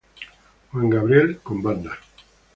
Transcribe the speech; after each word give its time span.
Juan 0.71 0.89
Gabriel 0.89 1.41
con 1.43 1.61
Banda... 1.61 1.91